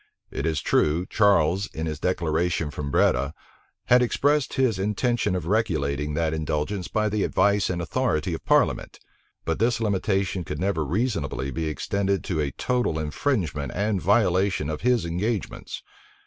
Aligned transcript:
It 0.31 0.47
is 0.47 0.61
true, 0.61 1.05
Charles, 1.05 1.67
in 1.75 1.85
his 1.85 1.99
declaration 1.99 2.71
from 2.71 2.89
Breda, 2.89 3.35
had 3.85 4.01
expressed 4.01 4.55
his 4.55 4.79
intention 4.79 5.35
of 5.35 5.45
regulating 5.45 6.15
that 6.15 6.33
indulgence 6.33 6.87
by 6.87 7.07
the 7.07 7.23
advice 7.23 7.69
and 7.69 7.79
authority 7.79 8.33
of 8.33 8.43
parliament; 8.43 8.99
but 9.45 9.59
this 9.59 9.79
limitation 9.79 10.43
could 10.43 10.59
never 10.59 10.83
reasonably 10.83 11.51
be 11.51 11.67
extended 11.67 12.23
to 12.23 12.39
a 12.39 12.49
total 12.49 12.97
infringement 12.97 13.73
and 13.75 14.01
violation 14.01 14.71
of 14.71 14.81
his 14.81 15.05
engagements. 15.05 15.83